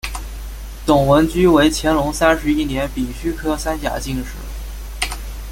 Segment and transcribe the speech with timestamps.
[0.83, 4.31] 董文驹为乾隆三十一年丙戌科三甲进士。